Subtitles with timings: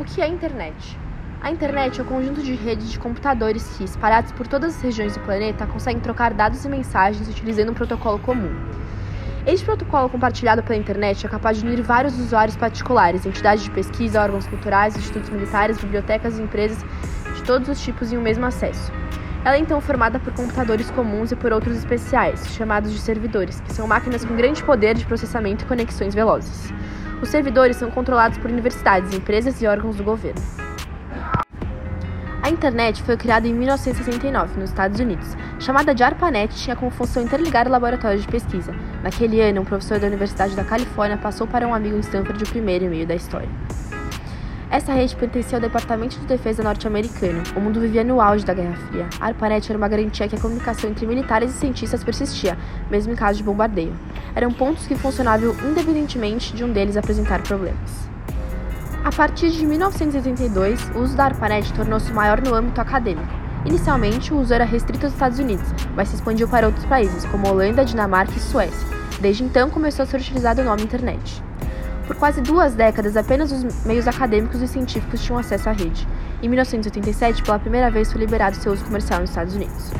[0.00, 0.98] O que é a internet?
[1.42, 5.12] A internet é o conjunto de redes de computadores que, espalhados por todas as regiões
[5.12, 8.50] do planeta, conseguem trocar dados e mensagens utilizando um protocolo comum.
[9.46, 14.22] Este protocolo compartilhado pela internet é capaz de unir vários usuários particulares, entidades de pesquisa,
[14.22, 16.82] órgãos culturais, institutos militares, bibliotecas e empresas
[17.34, 18.90] de todos os tipos em um mesmo acesso.
[19.44, 23.74] Ela é então formada por computadores comuns e por outros especiais, chamados de servidores, que
[23.74, 26.72] são máquinas com grande poder de processamento e conexões velozes.
[27.22, 30.40] Os servidores são controlados por universidades, empresas e órgãos do governo.
[32.42, 35.36] A internet foi criada em 1969 nos Estados Unidos.
[35.58, 38.74] Chamada de ARPANET, tinha como função interligar laboratórios de pesquisa.
[39.02, 42.48] Naquele ano, um professor da Universidade da Califórnia passou para um amigo em Stanford o
[42.48, 43.48] primeiro e-mail da história.
[44.70, 47.42] Essa rede pertencia ao Departamento de Defesa norte-americano.
[47.56, 49.08] O mundo vivia no auge da Guerra Fria.
[49.18, 52.56] A ARPANET era uma garantia que a comunicação entre militares e cientistas persistia,
[52.88, 53.92] mesmo em caso de bombardeio.
[54.32, 58.08] Eram pontos que funcionavam independentemente de um deles apresentar problemas.
[59.02, 63.26] A partir de 1982, o uso da ARPANET tornou-se maior no âmbito acadêmico.
[63.64, 67.48] Inicialmente, o uso era restrito aos Estados Unidos, mas se expandiu para outros países, como
[67.48, 68.86] Holanda, Dinamarca e Suécia.
[69.20, 71.42] Desde então, começou a ser utilizado o nome internet.
[72.20, 76.06] Quase duas décadas, apenas os meios acadêmicos e científicos tinham acesso à rede.
[76.42, 79.90] Em 1987, pela primeira vez, foi liberado seu uso comercial nos Estados Unidos.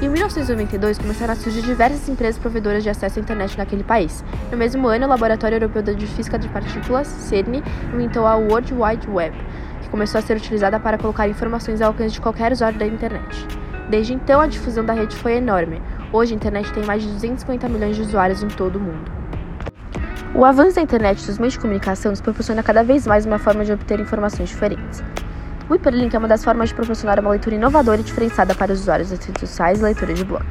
[0.00, 4.22] Em 1992, começaram a surgir diversas empresas provedoras de acesso à internet naquele país.
[4.52, 7.60] No mesmo ano, o Laboratório Europeu de Física de Partículas, CERN,
[7.92, 9.36] inventou a World Wide Web,
[9.82, 13.48] que começou a ser utilizada para colocar informações ao alcance de qualquer usuário da internet.
[13.90, 15.82] Desde então, a difusão da rede foi enorme.
[16.12, 19.17] Hoje, a internet tem mais de 250 milhões de usuários em todo o mundo.
[20.34, 23.38] O avanço da internet e dos meios de comunicação nos proporciona cada vez mais uma
[23.38, 25.02] forma de obter informações diferentes.
[25.68, 28.80] O hiperlink é uma das formas de proporcionar uma leitura inovadora e diferenciada para os
[28.80, 30.44] usuários das redes sociais e leitura de blog.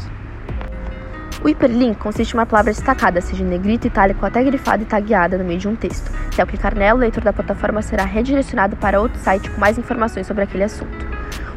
[1.44, 5.38] O hiperlink consiste em uma palavra destacada, seja em negrito, itálico até grifada e tagueada
[5.38, 6.12] no meio de um texto.
[6.34, 9.78] Se ao clicar nela, o leitor da plataforma será redirecionado para outro site com mais
[9.78, 11.06] informações sobre aquele assunto.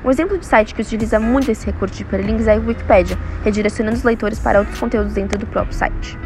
[0.04, 3.96] Um exemplo de site que utiliza muito esse recurso de hiperlinks é a Wikipedia, redirecionando
[3.96, 6.18] os leitores para outros conteúdos dentro do próprio site.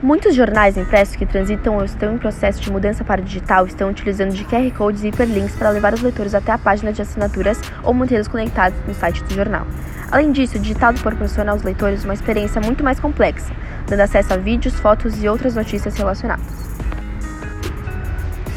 [0.00, 3.90] Muitos jornais impressos que transitam ou estão em processo de mudança para o digital estão
[3.90, 7.60] utilizando de QR codes e hiperlinks para levar os leitores até a página de assinaturas
[7.82, 9.66] ou mantê-los conectados no site do jornal.
[10.08, 13.52] Além disso, o digital proporciona aos leitores uma experiência muito mais complexa,
[13.88, 16.77] dando acesso a vídeos, fotos e outras notícias relacionadas.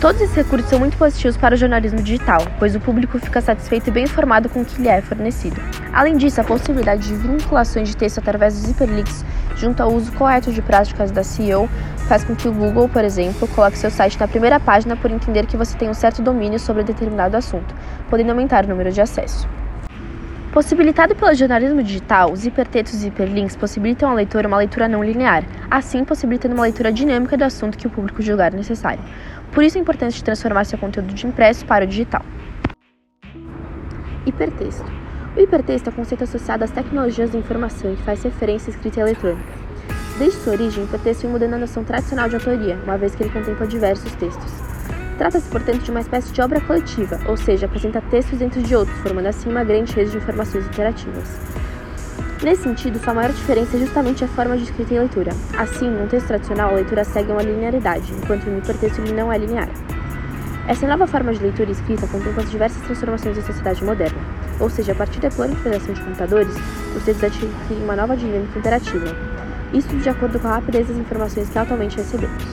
[0.01, 3.87] Todos esses recursos são muito positivos para o jornalismo digital, pois o público fica satisfeito
[3.87, 5.61] e bem informado com o que lhe é fornecido.
[5.93, 9.23] Além disso, a possibilidade de vinculações de texto através dos hiperlinks,
[9.55, 11.69] junto ao uso correto de práticas da SEO,
[12.07, 15.45] faz com que o Google, por exemplo, coloque seu site na primeira página por entender
[15.45, 17.75] que você tem um certo domínio sobre determinado assunto,
[18.09, 19.47] podendo aumentar o número de acesso.
[20.51, 25.45] Possibilitado pelo jornalismo digital, os hipertextos e hiperlinks possibilitam ao leitor uma leitura não linear,
[25.69, 28.99] assim possibilitando uma leitura dinâmica do assunto que o público julgar necessário.
[29.51, 32.23] Por isso a importância de transformar seu conteúdo de impresso para o digital.
[34.25, 34.85] Hipertexto.
[35.35, 39.01] O hipertexto é um conceito associado às tecnologias de informação que faz referência à escrita
[39.01, 39.61] eletrônica.
[40.17, 43.23] Desde sua origem, o hipertexto vem mudando a noção tradicional de autoria, uma vez que
[43.23, 44.51] ele contempla diversos textos.
[45.17, 48.97] Trata-se, portanto, de uma espécie de obra coletiva, ou seja, apresenta textos dentro de outros,
[48.99, 51.60] formando assim uma grande rede de informações interativas.
[52.43, 55.31] Nesse sentido, sua maior diferença é justamente a forma de escrita e leitura.
[55.59, 59.37] Assim, num texto tradicional, a leitura segue uma linearidade, enquanto no hipertexto ele não é
[59.37, 59.69] linear.
[60.67, 64.17] Essa nova forma de leitura e escrita contempla as diversas transformações da sociedade moderna,
[64.59, 66.55] ou seja, a partir da proliferação de computadores,
[66.95, 69.15] os textos adquirem uma nova dinâmica interativa,
[69.71, 72.43] isso de acordo com a rapidez das informações que atualmente recebemos.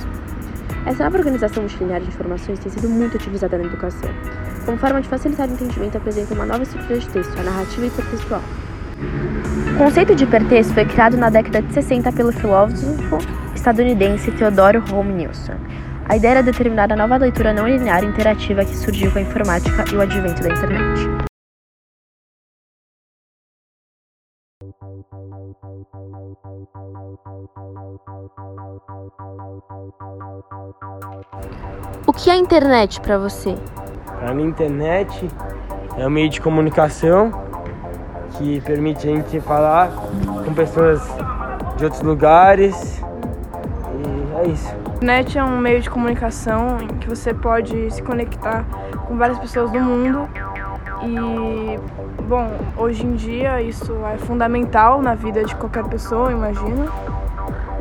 [0.84, 4.10] Essa nova organização multilinear de informações tem sido muito utilizada na educação.
[4.66, 8.42] Como forma de facilitar o entendimento, apresenta uma nova estrutura de texto, a narrativa hipertextual.
[8.98, 13.18] O conceito de hipertexto foi criado na década de 60 pelo filósofo
[13.54, 15.38] estadunidense Theodore Roosevelt.
[16.08, 19.84] A ideia era determinar a nova leitura não linear interativa que surgiu com a informática
[19.92, 21.28] e o advento da internet.
[32.06, 33.54] O que é a internet para você?
[34.18, 35.28] Para mim, a internet
[35.96, 37.47] é um meio de comunicação
[38.38, 39.90] que permite a gente falar
[40.44, 41.02] com pessoas
[41.76, 43.02] de outros lugares.
[43.94, 44.68] E é isso.
[44.68, 48.64] A internet é um meio de comunicação em que você pode se conectar
[49.06, 50.28] com várias pessoas do mundo.
[51.02, 51.78] E,
[52.24, 56.90] bom, hoje em dia isso é fundamental na vida de qualquer pessoa, imagino.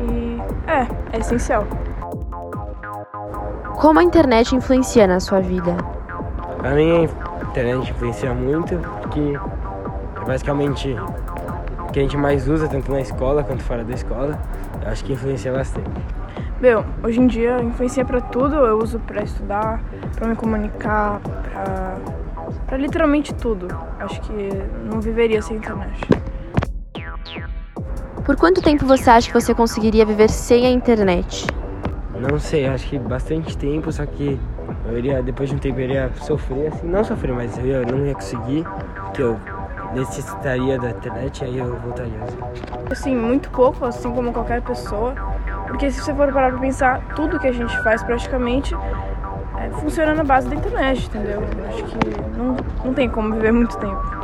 [0.00, 0.38] E
[0.70, 1.66] é, é essencial.
[3.76, 5.76] Como a internet influencia na sua vida?
[6.64, 7.08] A minha
[7.42, 9.38] internet influencia muito porque
[10.28, 10.94] basicamente
[11.80, 14.38] o que a gente mais usa, tanto na escola quanto fora da escola.
[14.82, 15.90] Eu acho que influencia bastante.
[16.60, 18.56] Meu, hoje em dia influencia para tudo.
[18.56, 19.82] Eu uso para estudar,
[20.14, 21.96] para me comunicar, para
[22.66, 23.68] para literalmente tudo.
[23.98, 24.50] Acho que
[24.84, 25.98] não viveria sem internet.
[28.24, 31.46] Por quanto tempo você acha que você conseguiria viver sem a internet?
[32.30, 34.38] Não sei, acho que bastante tempo, só que
[34.86, 37.82] eu iria, depois de um tempo, eu iria sofrer, assim, não sofrer, mas eu ia,
[37.82, 38.66] não ia conseguir,
[39.04, 39.38] porque eu
[39.94, 42.18] necessitaria da internet, aí eu voltaria.
[42.90, 43.16] Assim.
[43.16, 45.14] muito pouco, assim como qualquer pessoa,
[45.66, 50.14] porque se você for parar pra pensar, tudo que a gente faz praticamente é, funciona
[50.14, 51.42] na base da internet, entendeu?
[51.68, 51.98] Acho que
[52.36, 54.17] não, não tem como viver muito tempo.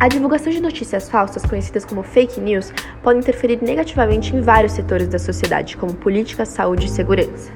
[0.00, 2.72] A divulgação de notícias falsas, conhecidas como fake news,
[3.02, 7.50] pode interferir negativamente em vários setores da sociedade, como política, saúde e segurança.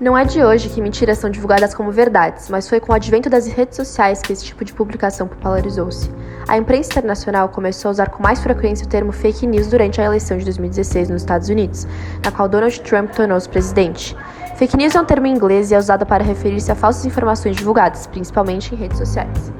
[0.00, 3.28] Não é de hoje que mentiras são divulgadas como verdades, mas foi com o advento
[3.28, 6.08] das redes sociais que esse tipo de publicação popularizou-se.
[6.46, 10.04] A imprensa internacional começou a usar com mais frequência o termo fake news durante a
[10.04, 11.88] eleição de 2016 nos Estados Unidos,
[12.24, 14.16] na qual Donald Trump tornou-se presidente.
[14.54, 17.56] Fake news é um termo em inglês e é usado para referir-se a falsas informações
[17.56, 19.52] divulgadas, principalmente em redes sociais.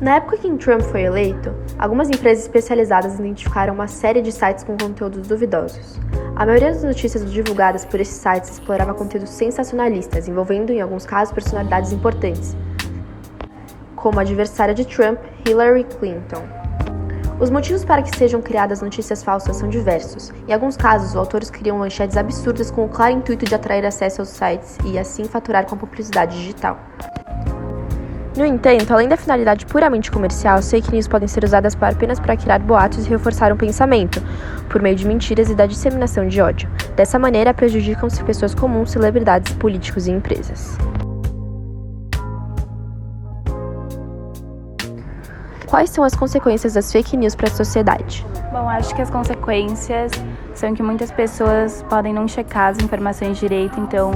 [0.00, 4.64] Na época em que Trump foi eleito, algumas empresas especializadas identificaram uma série de sites
[4.64, 6.00] com conteúdos duvidosos.
[6.34, 11.34] A maioria das notícias divulgadas por esses sites explorava conteúdos sensacionalistas, envolvendo em alguns casos
[11.34, 12.56] personalidades importantes,
[13.94, 16.44] como a adversária de Trump, Hillary Clinton.
[17.38, 20.32] Os motivos para que sejam criadas notícias falsas são diversos.
[20.48, 24.22] Em alguns casos, os autores criam manchetes absurdas com o claro intuito de atrair acesso
[24.22, 26.78] aos sites e assim faturar com a publicidade digital.
[28.36, 32.36] No entanto, além da finalidade puramente comercial, fake news podem ser usadas para apenas para
[32.36, 34.22] criar boatos e reforçar um pensamento,
[34.68, 36.70] por meio de mentiras e da disseminação de ódio.
[36.94, 40.78] Dessa maneira, prejudicam-se pessoas comuns, celebridades, políticos e empresas.
[45.66, 48.24] Quais são as consequências das fake news para a sociedade?
[48.52, 50.12] Bom, acho que as consequências
[50.54, 54.12] são que muitas pessoas podem não checar as informações direito, então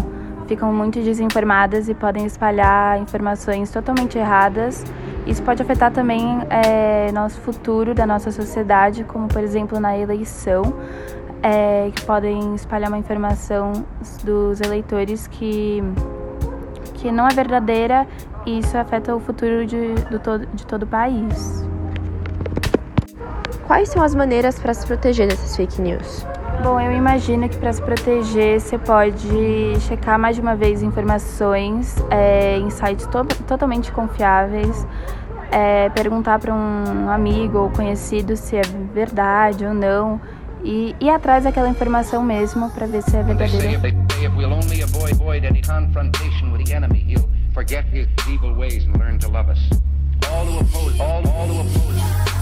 [0.46, 4.84] ficam muito desinformadas e podem espalhar informações totalmente erradas.
[5.26, 10.74] Isso pode afetar também é, nosso futuro da nossa sociedade, como por exemplo na eleição,
[11.42, 13.72] é, que podem espalhar uma informação
[14.22, 15.82] dos eleitores que,
[16.94, 18.06] que não é verdadeira
[18.46, 21.66] e isso afeta o futuro de, do todo, de todo o país.
[23.66, 26.33] Quais são as maneiras para se proteger dessas fake news?
[26.64, 31.94] Bom, eu imagino que para se proteger você pode checar mais de uma vez informações
[32.10, 34.86] é, em sites to totalmente confiáveis,
[35.52, 38.62] é, perguntar para um amigo ou conhecido se é
[38.94, 40.18] verdade ou não
[40.64, 43.78] e ir atrás daquela informação mesmo para ver se é verdadeira.
[47.52, 49.60] Forget his evil ways and learn to love us.
[50.28, 52.33] All who oppose, all, all who oppose